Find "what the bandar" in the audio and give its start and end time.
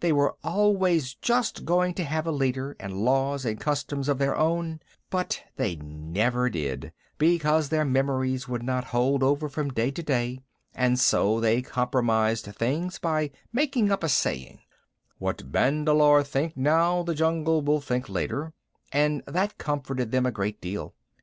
15.16-15.94